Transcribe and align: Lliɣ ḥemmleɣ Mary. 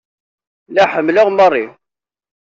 Lliɣ 0.69 0.87
ḥemmleɣ 0.93 1.27
Mary. 1.31 1.65